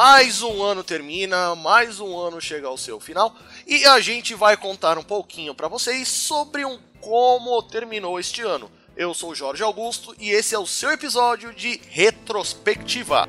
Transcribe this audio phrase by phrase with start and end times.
[0.00, 3.34] Mais um ano termina, mais um ano chega ao seu final
[3.66, 8.70] e a gente vai contar um pouquinho para vocês sobre um como terminou este ano.
[8.96, 13.28] Eu sou Jorge Augusto e esse é o seu episódio de retrospectiva.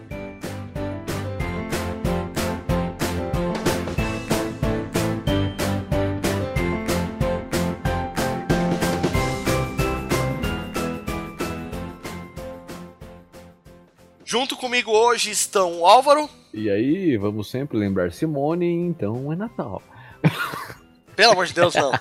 [14.29, 16.29] Junto comigo hoje estão o Álvaro.
[16.53, 19.81] E aí, vamos sempre lembrar Simone, então é Natal.
[21.17, 21.91] Pelo amor de Deus, não.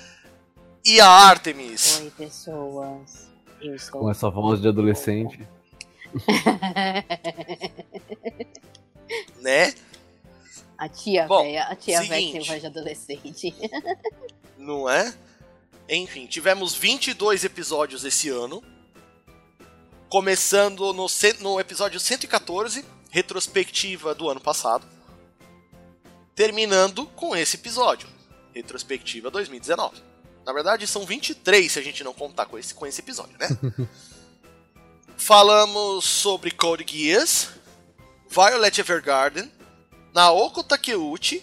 [0.82, 2.00] e a Artemis.
[2.00, 3.30] Oi, pessoas.
[3.60, 4.00] Eu estou...
[4.00, 5.46] Com essa voz de adolescente.
[9.42, 9.74] né?
[10.78, 13.54] A tia Bom, velha, a tia velha tem voz de adolescente.
[14.56, 15.12] Não é?
[15.86, 18.62] Enfim, tivemos 22 episódios esse ano.
[20.12, 21.06] Começando no,
[21.40, 24.86] no episódio 114, retrospectiva do ano passado.
[26.34, 28.06] Terminando com esse episódio,
[28.54, 30.02] retrospectiva 2019.
[30.44, 33.48] Na verdade, são 23 se a gente não contar com esse, com esse episódio, né?
[35.16, 37.48] Falamos sobre Code Geass,
[38.28, 39.50] Violet Evergarden,
[40.12, 41.42] Naoko Takeuchi,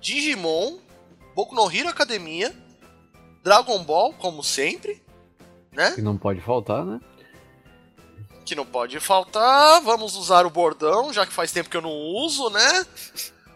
[0.00, 0.78] Digimon,
[1.36, 2.52] Boku no Hero Academia,
[3.44, 5.00] Dragon Ball, como sempre,
[5.70, 5.92] né?
[5.92, 7.00] Que não pode faltar, né?
[8.48, 9.82] Que não pode faltar.
[9.82, 12.86] Vamos usar o bordão, já que faz tempo que eu não uso, né?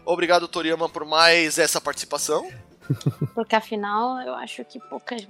[0.05, 2.47] Obrigado, Toriyama, por mais essa participação.
[3.33, 5.25] Porque afinal, eu acho que poucas.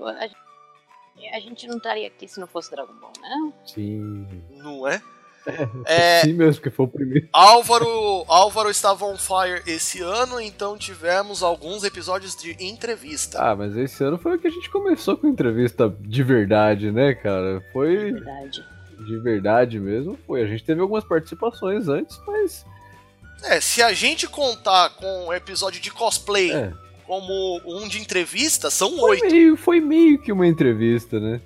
[1.31, 3.53] A gente- não estaria aqui se não fosse Dragon Ball, né?
[3.65, 4.27] Sim.
[4.51, 5.01] Não é?
[5.85, 7.29] É, Sim mesmo, que foi o primeiro.
[7.31, 13.39] Álvaro, Álvaro estava on fire esse ano, então tivemos alguns episódios de entrevista.
[13.41, 17.13] Ah, mas esse ano foi o que a gente começou com entrevista de verdade, né,
[17.13, 17.57] cara?
[17.65, 18.72] É Foi verdade.
[19.05, 20.17] De verdade mesmo.
[20.25, 20.41] Foi.
[20.43, 22.65] A gente teve algumas participações antes, mas.
[23.43, 26.71] É, se a gente contar com o episódio de cosplay É.
[27.05, 29.25] como um de entrevista, são Foi oito.
[29.25, 31.41] meio, foi meio que uma entrevista, né?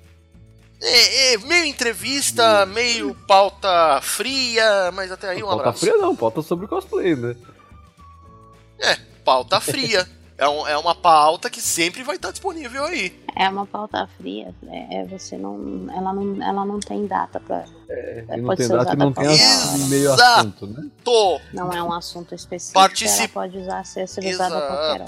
[0.80, 5.80] É, é, meio entrevista, meio pauta fria, mas até aí um pauta abraço.
[5.80, 7.34] fria não, pauta sobre cosplay, né?
[8.78, 10.08] É, pauta fria.
[10.38, 13.20] É, um- é uma pauta que sempre vai estar disponível aí.
[13.36, 14.54] É uma pauta fria.
[14.68, 15.86] É, é você não.
[15.92, 17.64] Ela não, ela não tem data pra.
[17.88, 20.12] É, É, não pode tem ser data e usada não tem pra ass- qualquer meio
[20.12, 20.90] assunto, né?
[21.02, 21.40] Tô.
[21.52, 22.78] Não é um assunto específico.
[22.78, 25.06] Partici- Ela pode usar, ser, ser usada a qualquer hora.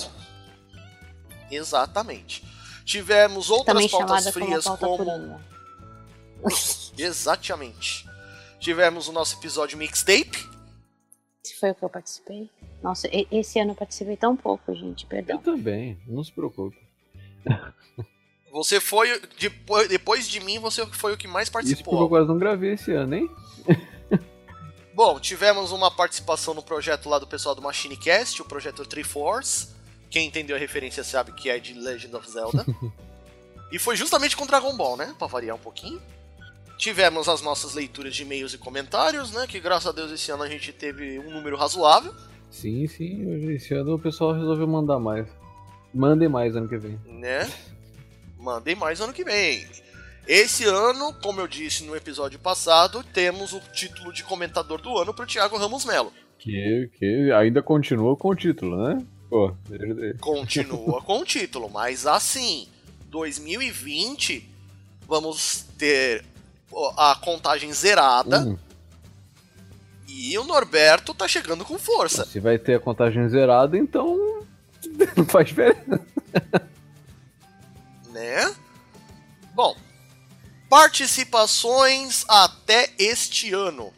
[1.51, 2.45] Exatamente.
[2.85, 5.41] Tivemos outras Também pautas chamada como frias pauta como.
[6.99, 8.09] Exatamente.
[8.59, 10.49] Tivemos o nosso episódio mixtape.
[11.59, 12.51] Foi o que eu participei.
[12.83, 15.39] Nossa, esse ano eu participei tão pouco, gente, Eu perdão.
[15.39, 16.79] também, não se preocupe.
[18.53, 19.21] Você foi.
[19.39, 22.01] Depois, depois de mim, você foi o que mais Isso porque participou.
[22.01, 23.31] eu quase não gravei esse ano, hein?
[24.93, 29.69] Bom, tivemos uma participação no projeto lá do pessoal do MachineCast, o projeto Triforce.
[30.11, 32.67] Quem entendeu a referência sabe que é de Legend of Zelda.
[33.71, 35.15] e foi justamente com Dragon Ball, né?
[35.17, 36.03] Pra variar um pouquinho.
[36.77, 39.47] Tivemos as nossas leituras de e-mails e comentários, né?
[39.47, 42.13] Que graças a Deus esse ano a gente teve um número razoável,
[42.51, 43.53] Sim, sim.
[43.53, 45.27] Esse ano o pessoal resolveu mandar mais.
[45.95, 46.99] Mandem mais ano que vem.
[47.07, 47.51] né?
[48.39, 49.67] Mandem mais ano que vem.
[50.27, 55.13] Esse ano, como eu disse no episódio passado, temos o título de comentador do ano
[55.13, 56.13] pro Thiago Ramos Melo.
[56.39, 59.05] Que, que ainda continua com o título, né?
[59.29, 59.53] Pô,
[60.21, 62.67] Continua com o título, mas assim,
[63.09, 64.49] 2020
[65.07, 66.25] vamos ter
[66.97, 68.57] a contagem zerada Hum,
[70.13, 72.25] e o Norberto tá chegando com força.
[72.27, 74.43] se vai ter a contagem zerada, então.
[75.17, 76.01] Não faz diferença.
[78.13, 78.55] né?
[79.55, 79.77] Bom,
[80.69, 83.93] participações até este ano.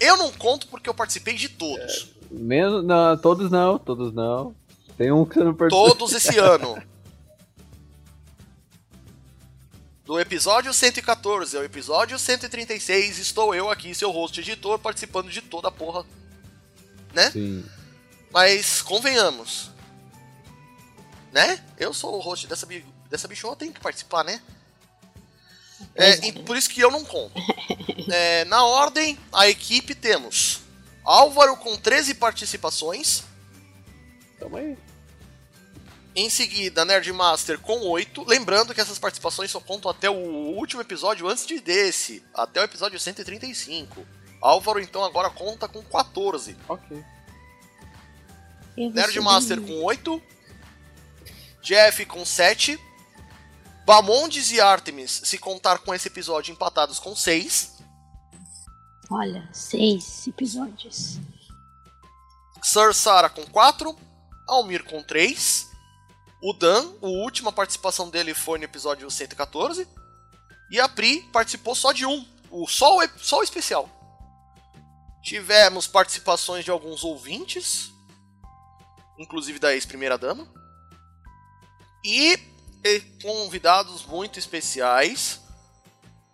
[0.00, 2.10] Eu não conto porque eu participei de todos.
[2.30, 2.84] Menos.
[2.84, 4.52] Não, todos não, todos não.
[4.96, 5.94] Tem um que você não participou.
[5.94, 6.82] Todos esse ano.
[10.12, 15.68] Do episódio 114 ao episódio 136, estou eu aqui, seu host editor, participando de toda
[15.68, 16.04] a porra.
[17.14, 17.30] Né?
[17.30, 17.64] Sim.
[18.30, 19.70] Mas convenhamos.
[21.32, 21.64] Né?
[21.78, 24.42] Eu sou o host dessa, bi- dessa bichona, eu tenho que participar, né?
[25.94, 27.32] É, e por isso que eu não conto.
[28.12, 30.60] É, na ordem, a equipe temos
[31.04, 33.22] Álvaro com 13 participações.
[34.38, 34.76] Tamo aí.
[36.14, 38.24] Em seguida, Nerdmaster com 8.
[38.28, 42.64] Lembrando que essas participações só contam até o último episódio antes de desse, até o
[42.64, 44.06] episódio 135.
[44.40, 46.56] Álvaro, então, agora conta com 14.
[46.68, 47.04] Ok.
[48.76, 50.22] Nerdmaster com 8.
[51.62, 52.78] Jeff com 7.
[53.84, 57.72] Bamondes e Artemis, se contar com esse episódio, empatados com 6.
[59.10, 61.18] Olha, seis episódios.
[62.62, 63.94] Sir Sara com 4,
[64.48, 65.66] Almir com 3,
[66.42, 69.86] o Dan, a última participação dele foi no episódio 114,
[70.72, 72.26] e a Pri participou só de um,
[72.66, 73.88] só, o, só o especial.
[75.22, 77.92] Tivemos participações de alguns ouvintes,
[79.16, 80.48] inclusive da ex-primeira dama,
[82.04, 82.36] e,
[82.82, 85.40] e convidados muito especiais,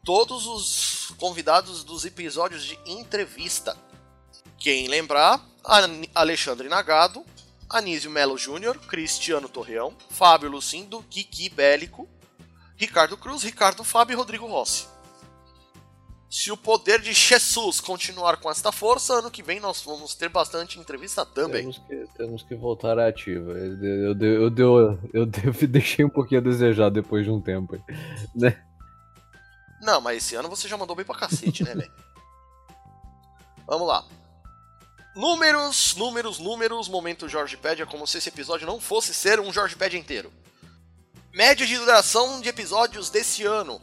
[0.02, 3.76] todos os convidados dos episódios de entrevista.
[4.56, 5.44] Quem lembrar,
[6.14, 7.26] Alexandre Nagado,
[7.70, 12.09] Anísio Melo Júnior, Cristiano Torreão, Fábio Lucindo, Kiki Bélico,
[12.76, 14.87] Ricardo Cruz, Ricardo Fábio e Rodrigo Rossi.
[16.31, 20.29] Se o poder de Jesus continuar com esta força, ano que vem nós vamos ter
[20.29, 21.62] bastante entrevista também.
[21.62, 23.53] Temos que, temos que voltar à ativa.
[23.53, 27.76] Eu, eu, eu, eu, eu, deixei um pouquinho a desejar depois de um tempo.
[28.35, 28.62] Né?
[29.81, 31.93] Não, mas esse ano você já mandou bem pra cacete, né, velho?
[33.67, 34.05] Vamos lá.
[35.19, 36.88] Números, números, números.
[36.88, 40.32] Momento Jorge Pad é como se esse episódio não fosse ser um Jorge Pad inteiro.
[41.35, 43.82] Média de duração de episódios desse ano: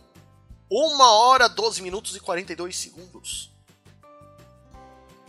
[0.72, 3.52] 1 hora, 12 minutos e 42 segundos.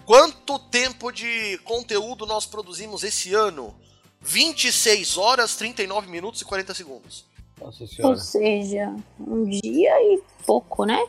[0.05, 3.75] Quanto tempo de conteúdo nós produzimos esse ano?
[4.21, 7.25] 26 horas, 39 minutos e 40 segundos.
[7.61, 8.15] Nossa senhora.
[8.15, 11.05] Ou seja, um dia e pouco, né?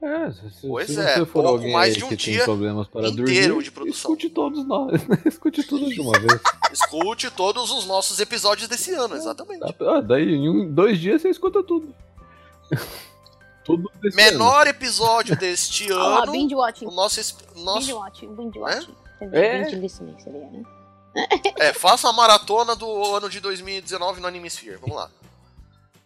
[0.00, 2.44] É, se, pois se é, você for pouco alguém mais de um que dia tem
[2.44, 3.98] problemas para inteiro dormir, de produção.
[3.98, 5.18] escute todos nós, né?
[5.26, 6.40] escute tudo de uma vez.
[6.70, 9.64] Escute todos os nossos episódios desse ano, exatamente.
[9.80, 11.92] Ah, daí em um, dois dias você escuta tudo.
[13.64, 16.32] tudo desse Menor episódio deste Ah, ano.
[16.32, 16.86] binge watching.
[16.86, 18.94] O nosso, es- Binge nosso watching, binge watching.
[19.20, 19.62] É?
[19.64, 20.62] binge listening seria, né?
[21.56, 24.76] é, faça a maratona do ano de 2019 no Animesphere.
[24.76, 25.10] Vamos lá.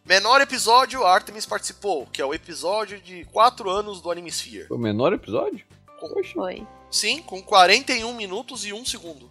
[0.05, 4.67] Menor episódio, Artemis participou, que é o episódio de 4 anos do Animesphere.
[4.67, 5.65] Foi o menor episódio?
[6.01, 6.33] Poxa.
[6.35, 6.67] Foi.
[6.91, 9.31] Sim, com 41 minutos e 1 segundo.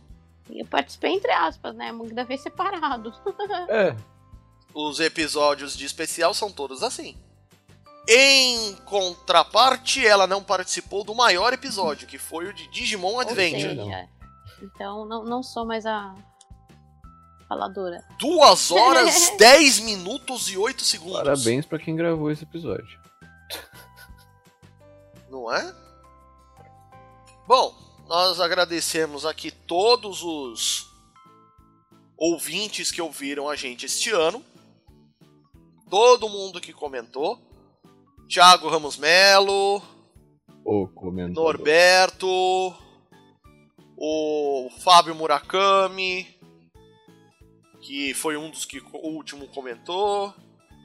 [0.49, 1.91] E eu participei entre aspas, né?
[1.91, 3.13] Muita vez separado.
[3.69, 3.95] É,
[4.73, 7.17] Os episódios de especial são todos assim.
[8.07, 13.75] Em contraparte, ela não participou do maior episódio, que foi o de Digimon Ou Adventure.
[13.75, 14.09] seja,
[14.61, 16.15] então não, não sou mais a
[17.51, 18.01] faladora.
[18.17, 21.17] 2 horas, 10 minutos e 8 segundos.
[21.17, 22.97] parabéns pra quem gravou esse episódio.
[25.29, 25.75] Não é?
[27.45, 27.75] Bom,
[28.07, 30.87] nós agradecemos aqui todos os
[32.17, 34.43] ouvintes que ouviram a gente este ano.
[35.89, 37.37] Todo mundo que comentou.
[38.29, 39.81] Thiago Ramos Melo,
[40.63, 41.33] O comentário.
[41.33, 42.73] Norberto,
[43.97, 46.25] o Fábio Murakami,
[47.81, 50.33] que foi um dos que o último comentou.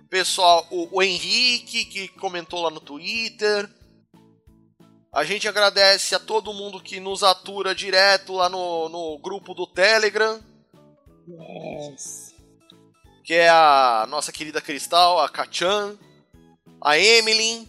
[0.08, 3.68] Pessoal, o, o Henrique, que comentou lá no Twitter.
[5.12, 9.66] A gente agradece a todo mundo que nos atura direto lá no, no grupo do
[9.66, 10.40] Telegram,
[11.28, 12.34] Yes.
[13.24, 15.96] que é a nossa querida Cristal, a Kachan,
[16.80, 17.66] a Emily,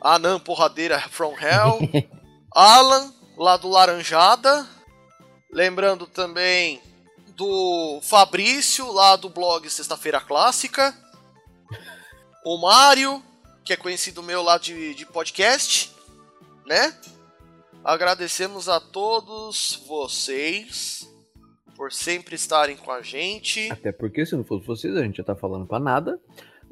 [0.00, 1.78] a Nan Porradeira from Hell,
[2.54, 4.68] Alan, lá do Laranjada.
[5.50, 6.80] Lembrando também
[7.34, 10.94] do Fabrício, lá do blog Sexta-feira Clássica.
[12.44, 13.22] O Mário,
[13.64, 15.92] que é conhecido meu lá de, de podcast,
[16.66, 16.96] né?
[17.84, 21.08] Agradecemos a todos vocês
[21.76, 23.70] por sempre estarem com a gente.
[23.70, 26.20] Até porque se não fosse vocês, a gente já tá falando pra nada,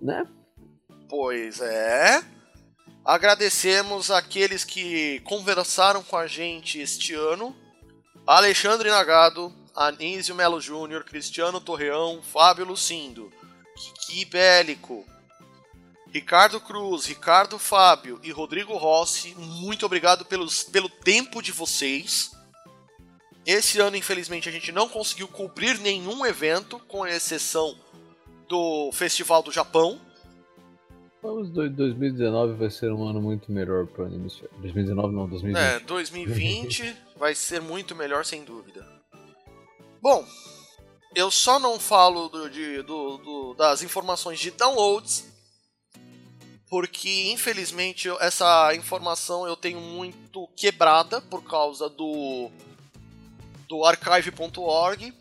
[0.01, 0.25] né?
[1.09, 2.23] Pois é.
[3.05, 7.55] Agradecemos aqueles que conversaram com a gente este ano:
[8.27, 13.33] Alexandre Nagado, Anísio Melo Júnior, Cristiano Torreão, Fábio Lucindo,
[13.76, 15.05] Kiki Bélico,
[16.12, 19.35] Ricardo Cruz, Ricardo Fábio e Rodrigo Rossi.
[19.37, 22.31] Muito obrigado pelos, pelo tempo de vocês.
[23.47, 27.75] Esse ano, infelizmente, a gente não conseguiu cobrir nenhum evento, com exceção
[28.49, 29.99] do Festival do Japão.
[31.23, 34.29] Vamos, do- 2019 vai ser um ano muito melhor pro anime.
[34.59, 35.59] 2019 não, 2020.
[35.64, 38.87] É, 2020 vai ser muito melhor, sem dúvida.
[40.03, 40.27] Bom,
[41.15, 45.25] eu só não falo do- de- do- do- das informações de downloads,
[46.69, 52.51] porque infelizmente essa informação eu tenho muito quebrada por causa do,
[53.69, 55.15] do archive.org,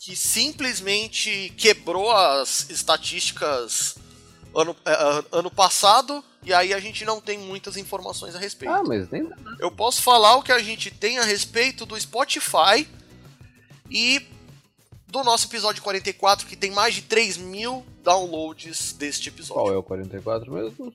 [0.00, 3.94] que simplesmente quebrou as estatísticas
[4.54, 8.72] ano, eh, ano passado, e aí a gente não tem muitas informações a respeito.
[8.74, 12.88] Ah, mas nem Eu posso falar o que a gente tem a respeito do Spotify
[13.92, 14.26] e
[15.06, 19.74] do nosso episódio 44, que tem mais de 3 mil downloads deste qual episódio.
[19.74, 20.92] é o 44 mesmo?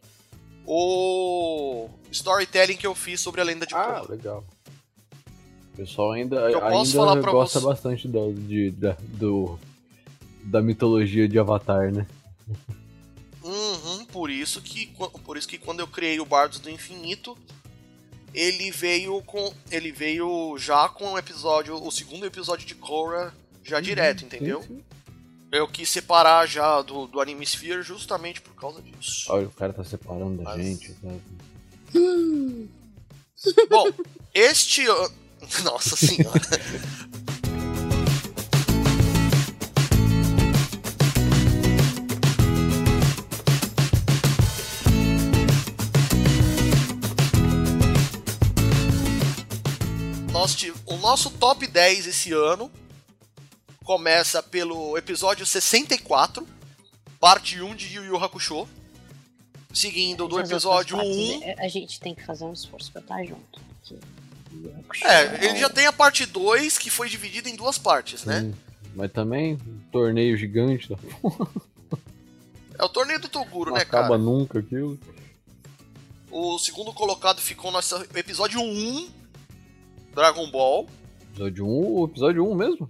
[0.65, 4.05] O storytelling que eu fiz sobre a lenda de Ah, Korra.
[4.09, 4.43] legal.
[5.73, 9.57] O pessoal ainda, Eu ainda gosta você- bastante da, de, da, do,
[10.43, 12.05] da mitologia de Avatar, né?
[13.43, 14.87] Uhum, por isso que
[15.23, 17.37] por isso que quando eu criei o Bardos do Infinito,
[18.39, 23.79] ele veio com ele veio já com o episódio, o segundo episódio de Korra já
[23.81, 24.61] direto, entendeu?
[24.61, 24.83] Sim, sim.
[25.51, 29.25] Eu quis separar já do, do Anime Sphere justamente por causa disso.
[29.29, 30.93] Olha, o cara tá separando da Mas- gente.
[30.93, 31.09] Tá?
[33.69, 33.85] Bom,
[34.33, 34.83] este.
[35.63, 36.41] Nossa senhora.
[50.47, 52.71] Nós o nosso top 10 esse ano
[53.83, 56.47] começa pelo episódio 64,
[57.19, 58.65] parte 1 de Yu Yu Hakusho,
[59.73, 63.21] seguindo do episódio partes, 1 é, A gente tem que fazer um esforço pra estar
[63.25, 63.59] junto.
[64.87, 68.41] porque- É, ele já tem a parte 2 que foi dividida em duas partes, né?
[68.41, 68.55] Sim.
[68.95, 70.95] Mas também, um torneio gigante, tá?
[72.79, 74.17] É o torneio do Toguro, não né, acaba cara?
[74.17, 74.97] nunca aquilo.
[76.31, 79.09] O segundo colocado ficou no nosso episódio 1,
[80.17, 80.87] Dragon Ball.
[81.29, 82.89] Episódio 1, o episódio 1 mesmo?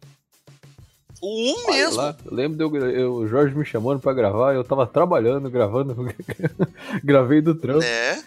[1.22, 1.98] O 1 Olha mesmo.
[1.98, 5.94] lá, eu lembro de eu, o Jorge me chamando pra gravar, eu tava trabalhando, gravando,
[7.04, 7.82] gravei do trampo.
[7.82, 8.24] Né?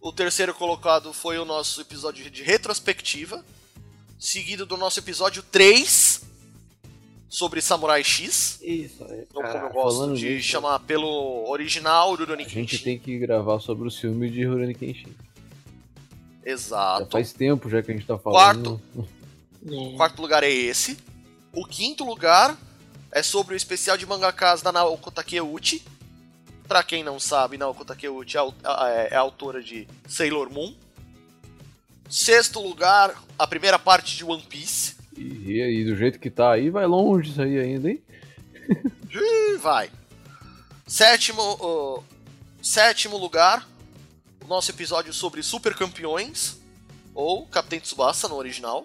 [0.00, 3.44] O terceiro colocado foi o nosso episódio de retrospectiva,
[4.16, 6.22] seguido do nosso episódio 3
[7.28, 8.60] sobre Samurai X.
[8.62, 12.84] Isso, é, cara, como eu gosto de nisso, chamar pelo original Rurouni A gente Kenshin.
[12.84, 15.12] tem que gravar sobre o filme de Rurouni Kenshin.
[16.44, 17.08] Já Exato.
[17.10, 18.80] faz tempo já que a gente tá falando.
[18.96, 19.70] É.
[19.70, 20.96] O quarto lugar é esse.
[21.52, 22.56] O quinto lugar
[23.12, 25.82] é sobre o especial de mangakas da Naoko Takeuchi.
[26.66, 30.74] Pra quem não sabe, Naoko Takeuchi é, é- é autora de Sailor Moon.
[32.08, 34.96] Sexto lugar, a primeira parte de One Piece.
[35.16, 38.02] E, aí, do jeito que tá aí, vai longe isso aí ainda, hein?
[39.60, 39.90] Vai.
[40.86, 42.00] Sétimo, ó,
[42.62, 43.68] sétimo lugar,
[44.50, 46.60] nosso episódio sobre Super Campeões,
[47.14, 48.84] ou Capitão Tsubasa no original.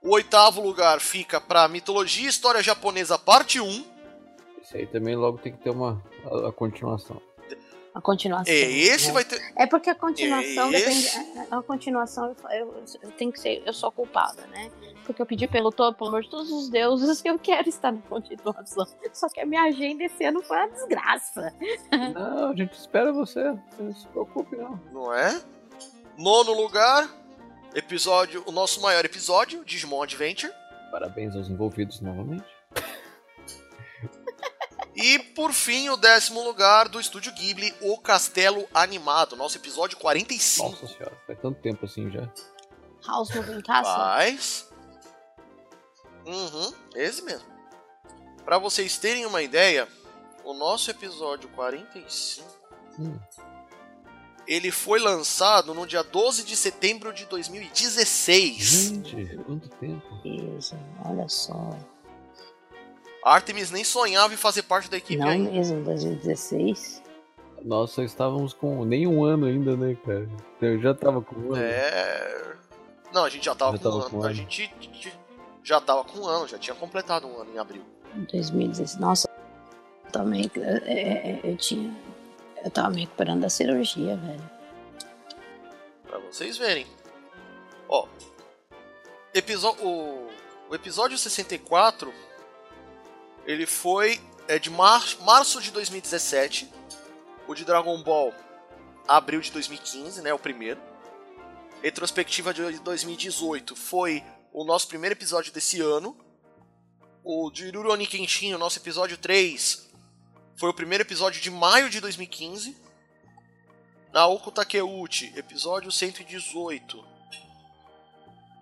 [0.00, 3.84] O oitavo lugar fica pra Mitologia e História Japonesa Parte 1.
[4.62, 7.20] Esse aí também logo tem que ter uma a, a continuação.
[7.94, 8.52] A continuação.
[8.52, 9.12] É, esse né?
[9.12, 9.52] vai ter.
[9.56, 11.46] É porque a continuação Esse- depende.
[11.50, 13.62] A a continuação eu, eu, eu tenho que ser.
[13.66, 14.70] Eu sou culpada, né?
[15.04, 17.92] Porque eu pedi pelo, todo, pelo amor de todos os deuses que eu quero estar
[17.92, 18.86] na continuação.
[19.12, 21.52] Só que a minha agenda esse ano foi uma desgraça.
[22.14, 23.54] Não, a gente espera você.
[23.78, 24.80] Não se preocupe, não.
[24.90, 25.40] Não é?
[26.16, 27.08] Nono lugar,
[27.74, 30.52] episódio, o nosso maior episódio, Digimon Adventure.
[30.90, 32.44] Parabéns aos envolvidos novamente.
[35.02, 40.68] E por fim, o décimo lugar do estúdio Ghibli, O Castelo Animado, nosso episódio 45.
[40.70, 42.28] Nossa senhora, faz tanto tempo assim já.
[43.06, 43.94] House Moving Castle.
[43.94, 44.68] Faz.
[46.24, 47.46] Uhum, esse mesmo.
[48.44, 49.88] Pra vocês terem uma ideia,
[50.44, 52.62] o nosso episódio 45
[52.98, 53.18] Hum.
[54.46, 58.56] ele foi lançado no dia 12 de setembro de 2016.
[58.58, 60.20] Gente, quanto tempo.
[60.24, 61.70] Isso, olha só.
[63.24, 65.50] Artemis nem sonhava em fazer parte da equipe Não ainda.
[65.50, 67.02] mesmo, 2016.
[67.64, 70.28] Nós só estávamos com nem um ano ainda, né, cara?
[70.60, 71.62] Eu já tava com um ano.
[71.62, 72.56] É.
[73.12, 74.10] Não, a gente já tava, Já com, tava um ano.
[74.10, 74.34] com um A ano.
[74.34, 75.12] gente t-
[75.62, 77.82] já tava com um ano, já tinha completado um ano em abril.
[78.32, 78.96] 2016.
[78.98, 79.28] Nossa,
[80.10, 80.50] também.
[80.56, 81.94] é, é, eu tinha.
[82.64, 84.50] Eu tava me recuperando da cirurgia, velho.
[86.06, 86.86] Pra vocês verem.
[87.88, 88.06] Ó.
[89.34, 90.28] Episo o,
[90.68, 92.12] o episódio 64
[93.46, 96.70] ele foi é de mar março de 2017.
[97.46, 98.32] O de Dragon Ball,
[99.06, 100.32] abril de 2015, né?
[100.32, 100.80] O primeiro.
[101.82, 104.22] Retrospectiva de 2018 foi
[104.52, 106.16] o nosso primeiro episódio desse ano.
[107.24, 109.88] O de Rurouni Kenshin, o nosso episódio 3,
[110.56, 112.76] foi o primeiro episódio de maio de 2015.
[114.12, 117.04] Naoko Takeuchi, episódio 118.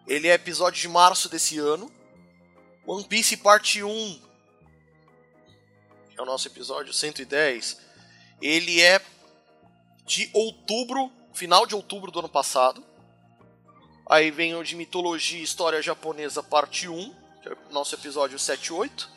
[0.06, 1.90] Ele é episódio de março desse ano.
[2.86, 4.29] One Piece Parte 1, que
[6.20, 7.80] é o nosso episódio 110.
[8.40, 9.00] Ele é
[10.06, 12.84] de outubro, final de outubro do ano passado.
[14.08, 18.38] Aí vem o de Mitologia e História Japonesa Parte 1, que é o nosso episódio
[18.38, 19.08] 78.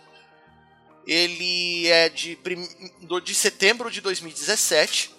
[1.05, 2.65] Ele é de, prim...
[3.23, 5.13] de setembro de 2017.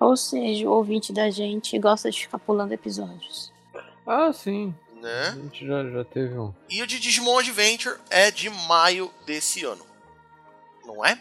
[0.00, 3.52] Ou seja, o ouvinte da gente gosta de ficar pulando episódios.
[4.04, 4.74] Ah, sim.
[5.04, 5.42] A Né?
[5.42, 6.52] gente já, já teve um.
[6.68, 9.84] E o de Digimon Adventure é de maio desse ano.
[10.84, 11.18] Não é?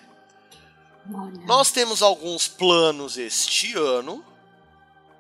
[1.14, 1.46] Olha.
[1.46, 4.24] Nós temos alguns planos este ano,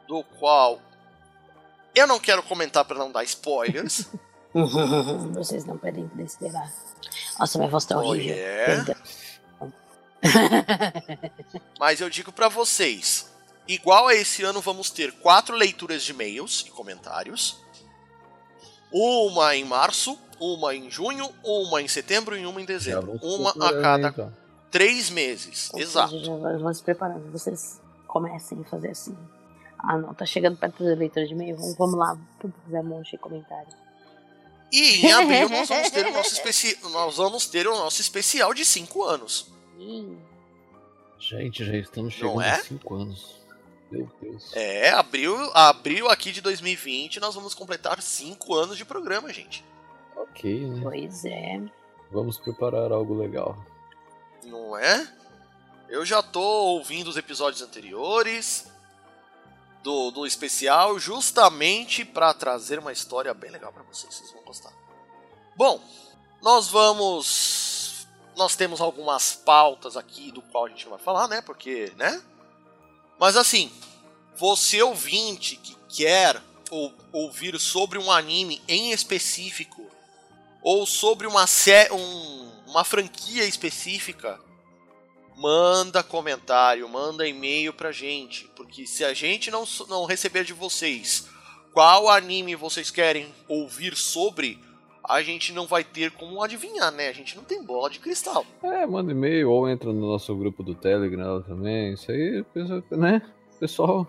[0.07, 0.79] do qual
[1.95, 4.07] Eu não quero comentar para não dar spoilers.
[5.33, 6.71] Vocês não podem esperar.
[7.39, 8.35] Nossa, minha voz tá Oh, horrível.
[8.35, 8.95] yeah.
[11.79, 13.31] Mas eu digo pra vocês,
[13.67, 17.57] igual a esse ano vamos ter quatro leituras de e-mails e comentários.
[18.93, 23.19] Uma em março, uma em junho, uma em setembro e uma em dezembro.
[23.21, 24.33] Uma a cada então.
[24.69, 25.71] três meses.
[25.73, 26.11] Ou Exato.
[26.11, 27.31] seja, já vamos se preparando.
[27.31, 29.17] Vocês comecem a fazer assim.
[29.79, 31.57] Ah, não, tá chegando perto da leitura de e-mail.
[31.57, 32.17] Vamos, vamos lá.
[32.39, 33.73] Fazer um monte de comentário.
[34.71, 36.77] E em abril nós vamos ter o nosso, especi...
[36.91, 39.51] nós vamos ter o nosso especial de cinco anos.
[41.19, 42.51] Gente, já estamos chegando é?
[42.51, 43.42] a 5 anos.
[43.93, 44.51] Meu Deus.
[44.55, 49.63] É, abril, abril aqui de 2020 nós vamos completar cinco anos de programa, gente.
[50.15, 50.79] Ok, né?
[50.81, 51.61] Pois é.
[52.11, 53.55] Vamos preparar algo legal.
[54.43, 55.07] Não é?
[55.87, 58.67] Eu já tô ouvindo os episódios anteriores
[59.83, 64.73] do, do especial justamente para trazer uma história bem legal para vocês, vocês vão gostar.
[65.55, 65.79] Bom,
[66.41, 71.41] nós vamos nós temos algumas pautas aqui do qual a gente vai falar, né?
[71.41, 72.19] Porque, né?
[73.23, 73.71] Mas assim,
[74.35, 79.89] você ouvinte que quer ou, ouvir sobre um anime em específico
[80.61, 81.45] ou sobre uma
[81.93, 84.37] um, uma franquia específica,
[85.37, 91.23] manda comentário, manda e-mail pra gente, porque se a gente não, não receber de vocês
[91.71, 94.59] qual anime vocês querem ouvir sobre,
[95.03, 97.09] a gente não vai ter como adivinhar, né?
[97.09, 98.45] A gente não tem bola de cristal.
[98.63, 101.93] É, manda e-mail ou entra no nosso grupo do Telegram também.
[101.93, 102.45] Isso aí,
[102.91, 103.21] né?
[103.59, 104.07] Pessoal,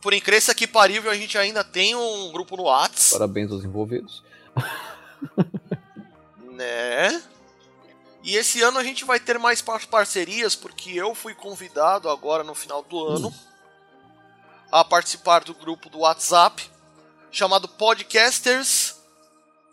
[0.00, 4.22] Por incrível que parível, a gente ainda tem um grupo no Whats, parabéns aos envolvidos.
[6.52, 7.22] né?
[8.22, 12.42] E esse ano a gente vai ter mais par- parcerias, porque eu fui convidado agora
[12.42, 13.32] no final do ano
[14.72, 16.70] a participar do grupo do WhatsApp
[17.30, 18.93] chamado Podcasters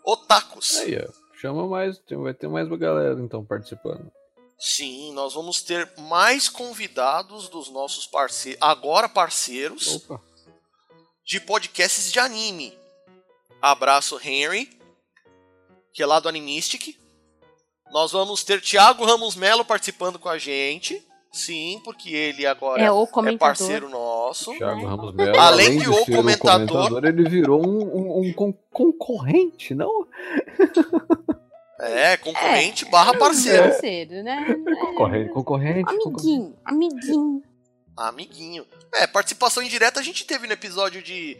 [0.04, 0.78] Otakus.
[0.78, 1.22] Aí, ó.
[1.40, 4.12] Chama mais, vai ter mais uma galera então participando.
[4.56, 10.22] Sim, nós vamos ter mais convidados dos nossos parceiros, agora parceiros, Opa.
[11.24, 12.78] de podcasts de anime.
[13.60, 14.70] Abraço Henry,
[15.92, 16.96] que é lá do Animistic.
[17.90, 21.04] Nós vamos ter Thiago Ramos Melo participando com a gente.
[21.32, 23.38] Sim, porque ele agora É o é comentador.
[23.56, 24.52] parceiro nosso.
[24.54, 28.52] Thiago Ramos Melo, Além de de o ser comentador- ele virou um, um- um con-
[28.70, 30.06] concorrente, não?
[31.80, 33.62] É, concorrente barra parceiro.
[33.70, 34.54] Parceiro, né?
[34.80, 35.84] Concorrente, concorrente.
[35.84, 36.04] concorrente.
[36.06, 37.42] Amiguinho, amiguinho.
[37.96, 38.66] Amiguinho.
[38.94, 41.36] É, participação indireta a gente teve no episódio de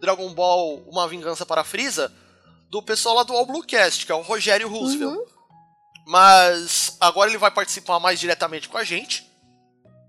[0.00, 2.12] Dragon Ball Uma Vingança para Freeza
[2.70, 5.16] do pessoal lá do All Bluecast, que é o Rogério Roosevelt.
[5.16, 5.24] Uhum.
[6.06, 9.29] Mas agora ele vai participar mais diretamente com a gente.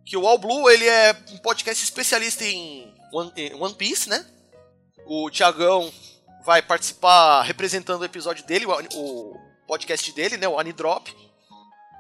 [0.06, 4.26] Que o All Blue, ele é um podcast especialista em One, One Piece, né?
[5.06, 5.92] O Tiagão
[6.44, 10.48] vai participar representando o episódio dele, o, o podcast dele, né?
[10.48, 11.08] O Anidrop.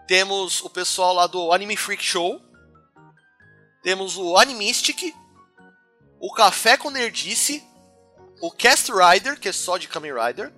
[0.08, 2.42] Temos o pessoal lá do Anime Freak Show.
[3.84, 5.16] Temos o Animistic.
[6.20, 7.64] O Café com Nerdice.
[8.42, 10.52] O Cast Rider, que é só de Kamen Rider.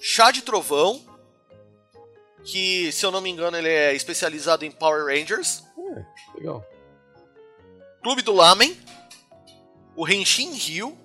[0.00, 1.04] Chá de Trovão.
[2.44, 5.62] Que, se eu não me engano, ele é especializado em Power Rangers.
[6.34, 6.64] Legal.
[8.02, 8.76] Clube do Lamen.
[9.96, 10.98] O Henshin Rio,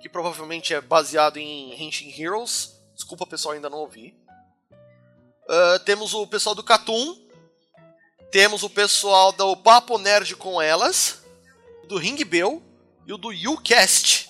[0.00, 2.80] que provavelmente é baseado em Henshin Heroes.
[2.94, 4.16] Desculpa, pessoal, ainda não ouvi.
[5.48, 7.16] Ah, temos o pessoal do Catum.
[8.30, 11.22] Temos o pessoal do Papo Nerd com Elas.
[11.88, 12.62] Do Ring Bell.
[13.06, 14.28] E o do YouCast.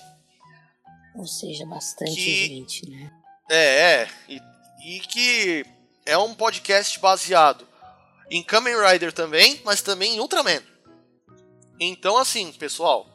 [1.15, 3.11] Ou seja, bastante Que- gente, né?
[3.51, 3.57] É,
[4.03, 4.09] é.
[4.29, 4.41] E,
[4.85, 5.65] e que
[6.05, 7.67] é um podcast baseado
[8.29, 10.61] em Kamen Rider também, mas também em Ultraman.
[11.79, 13.07] Então, assim, pessoal.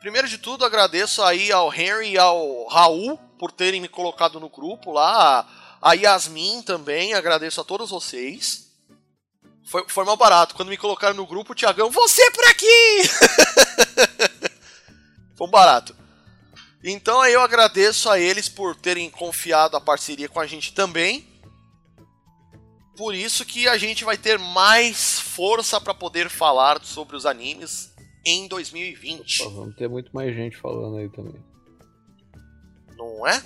[0.00, 4.48] Primeiro de tudo, agradeço aí ao Henry e ao Raul por terem me colocado no
[4.48, 5.46] grupo lá.
[5.80, 8.70] A Yasmin também, agradeço a todos vocês.
[9.64, 10.54] Foi, foi mal barato.
[10.54, 13.02] Quando me colocaram no grupo, o Tiagão, você por aqui!
[15.36, 15.94] foi um barato.
[16.82, 21.29] Então eu agradeço a eles por terem confiado a parceria com a gente também.
[23.00, 27.94] Por isso que a gente vai ter mais força para poder falar sobre os animes
[28.26, 31.42] em 2020, Ó, vamos ter muito mais gente falando aí também.
[32.98, 33.42] não é?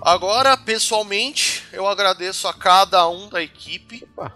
[0.00, 4.32] Agora, pessoalmente, eu agradeço a cada um da equipe Opa,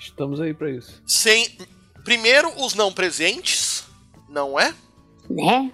[0.00, 1.02] estamos aí pra isso.
[1.06, 1.56] sem
[2.04, 3.84] primeiro os não presentes,
[4.28, 4.74] não é?
[5.28, 5.72] Né?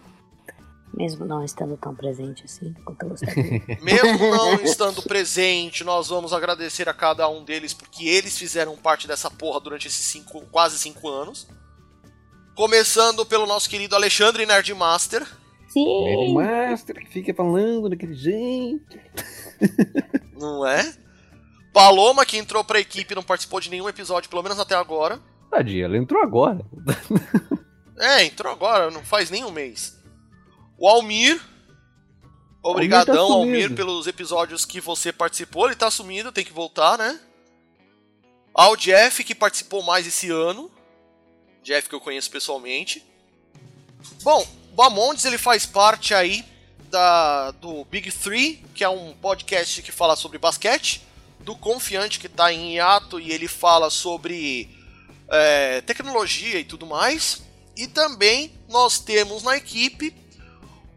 [0.92, 3.62] Mesmo não estando tão presente assim quanto eu gostaria.
[3.82, 9.06] Mesmo não estando presente, nós vamos agradecer a cada um deles porque eles fizeram parte
[9.06, 11.46] dessa porra durante esses cinco, quase cinco anos.
[12.54, 15.26] Começando pelo nosso querido Alexandre Nerdmaster.
[15.68, 16.32] Sim!
[16.32, 18.98] Master que fica falando daquele jeito.
[20.38, 20.94] Não é?
[21.76, 25.20] Paloma, que entrou pra equipe e não participou de nenhum episódio, pelo menos até agora.
[25.50, 26.64] Tadinha, ela entrou agora.
[27.98, 29.98] É, entrou agora, não faz nem um mês.
[30.78, 31.40] O Almir.
[32.62, 35.66] Obrigadão, Almir tá Almir, pelos episódios que você participou.
[35.66, 37.18] Ele tá sumido, tem que voltar, né?
[38.54, 40.70] Ao Jeff, que participou mais esse ano.
[41.62, 43.04] Jeff, que eu conheço pessoalmente.
[44.22, 46.44] Bom, o Amondes, ele faz parte aí
[46.90, 51.05] da, do Big Three, que é um podcast que fala sobre basquete.
[51.40, 54.68] Do Confiante, que tá em hiato e ele fala sobre
[55.28, 57.42] é, tecnologia e tudo mais.
[57.76, 60.14] E também nós temos na equipe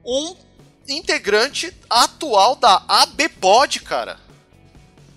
[0.04, 0.36] um
[0.88, 4.19] integrante atual da ABPod, cara.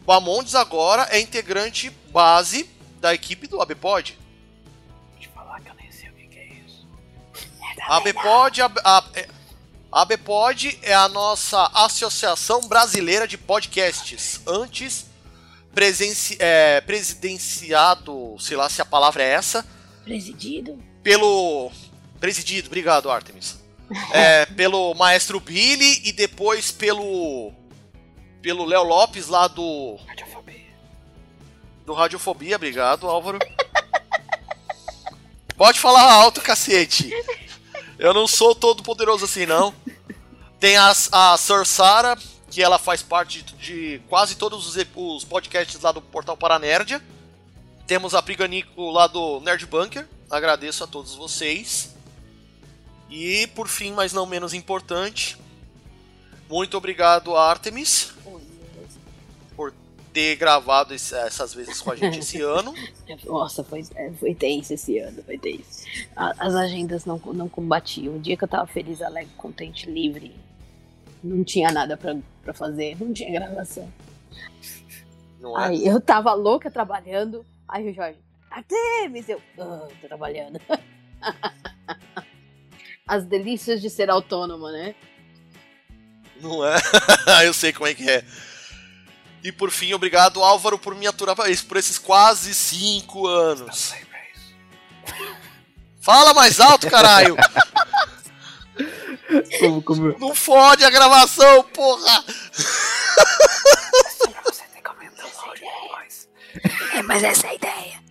[0.06, 2.68] O Amondes agora é integrante base
[3.00, 4.18] da equipe do ABPod.
[5.18, 6.86] Te falar que eu nem sei o que, que é isso.
[7.88, 9.28] A ABPod, a, a, é-
[9.90, 14.40] a ABPod é a nossa Associação Brasileira de Podcasts.
[14.46, 15.06] Antes
[15.74, 19.66] presenci, é, presidenciado, sei lá se a palavra é essa,
[20.04, 20.78] Presidido?
[21.02, 21.70] pelo.
[22.20, 23.60] Presidido, obrigado, Artemis.
[24.12, 27.52] É, pelo Maestro Billy e depois pelo.
[28.40, 29.96] Pelo Léo Lopes lá do.
[30.06, 30.66] Radiofobia.
[31.86, 33.38] Do Radiofobia, obrigado, Álvaro.
[35.56, 37.10] Pode falar alto, cacete.
[37.98, 39.72] Eu não sou todo poderoso assim, não.
[40.58, 42.18] Tem a, a Sir Sara,
[42.52, 47.02] que ela faz parte de, quase todos os, os podcasts lá do Portal Paranerdia.
[47.86, 50.06] Temos a Priganico lá do Nerd Bunker.
[50.30, 51.94] Agradeço a todos vocês.
[53.08, 55.38] E por fim, mas não menos importante,
[56.46, 58.12] muito obrigado a Artemis
[59.56, 59.72] por
[60.12, 62.74] ter gravado essas vezes com a gente esse ano.
[63.24, 65.86] Nossa, foi, é, foi tenso esse ano, foi tenso.
[66.14, 68.16] As agendas não, não combatiam.
[68.16, 70.34] O dia que eu tava feliz, alegre, contente, livre,
[71.24, 73.90] não tinha nada pra, pra fazer, não tinha gravação.
[75.40, 75.66] Não é?
[75.68, 78.18] Aí eu tava louca trabalhando, aí o Jorge,
[78.50, 80.60] Artemis, eu, "Ah, tô trabalhando.
[83.06, 84.94] As delícias de ser autônoma, né?
[86.40, 86.76] Não é?
[87.46, 88.24] Eu sei como é que é.
[89.44, 93.92] E por fim, obrigado, Álvaro, por me aturar pra isso, por esses quase cinco anos.
[96.00, 97.36] Fala mais alto, caralho!
[99.60, 100.18] Como, como...
[100.18, 102.24] Não fode a gravação, porra!
[104.44, 106.28] Você tem que aumentar o áudio depois.
[106.94, 108.02] É, mas essa é a ideia.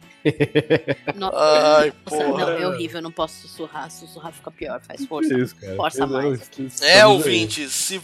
[1.16, 1.38] Nossa,
[1.80, 2.46] Ai, nossa, porra.
[2.46, 5.34] não, é horrível, eu não posso sussurrar, sussurrar fica pior, faz força.
[5.34, 5.76] Isso, cara.
[5.76, 6.50] Força mais.
[6.82, 8.02] É, ouvintes, se.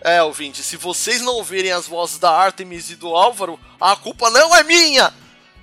[0.00, 4.30] É, ouvintes, se vocês não ouvirem as vozes da Artemis e do Álvaro, a culpa
[4.30, 5.12] não é minha!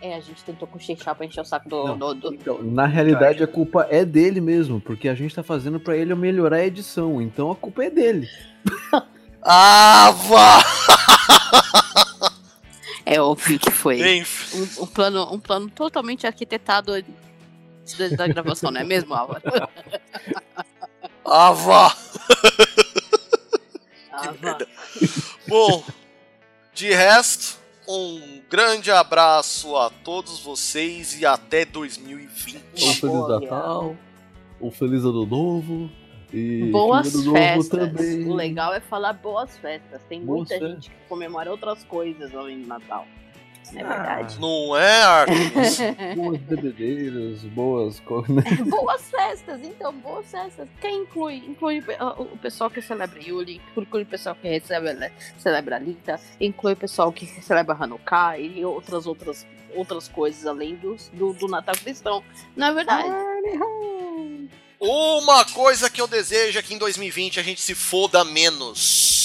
[0.01, 1.83] É, a gente tentou cochichar pra encher o saco do.
[1.85, 1.97] Não.
[1.97, 5.79] do, do- Então, na realidade, a culpa é dele mesmo, porque a gente tá fazendo
[5.79, 8.29] pra ele melhorar a edição, então a culpa é dele.
[9.47, 10.63] Ah, vá!
[13.05, 14.01] É óbvio que foi.
[14.55, 16.93] Um, um plano, um plano totalmente arquitetado
[17.99, 19.43] da, da gravação, não é mesmo, Álvaro?
[21.23, 21.95] Ah, vá!
[24.11, 24.57] Ah, vá.
[25.47, 25.83] Bom,
[26.73, 32.83] de resto, um grande abraço a todos vocês e até 2020.
[32.83, 33.27] Um Feliz.
[33.27, 33.95] Natal,
[34.61, 35.89] um Feliz Ano Novo
[36.33, 37.69] e Boas festas.
[37.69, 38.27] também.
[38.27, 40.01] O legal é falar boas festas.
[40.09, 43.05] Tem muita gente que comemora outras coisas além do Natal.
[43.73, 43.95] Não é Ah.
[43.95, 44.39] verdade?
[44.39, 46.15] Não é?
[46.15, 48.29] Boas bebedeiras, boas coisas.
[48.29, 48.43] né?
[48.69, 50.67] boas festas, então, boas festas.
[50.81, 51.37] Quem inclui?
[51.37, 51.83] Inclui
[52.17, 57.11] o pessoal que celebra Yuli, inclui o pessoal que recebe, celebra Lita, inclui o pessoal
[57.11, 62.23] que celebra Hanukkah e outras outras outras coisas além do, do, do Natal cristão.
[62.55, 63.09] Não é verdade?
[64.79, 69.24] Uma coisa que eu desejo é que em 2020 a gente se foda menos.「